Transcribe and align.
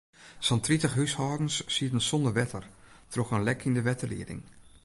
Sa'n 0.45 0.61
tritich 0.65 0.95
húshâldens 0.99 1.55
sieten 1.75 2.01
sonder 2.07 2.35
wetter 2.39 2.65
troch 3.11 3.33
in 3.35 3.45
lek 3.47 3.61
yn 3.67 3.75
de 3.77 3.81
wetterlieding. 3.89 4.41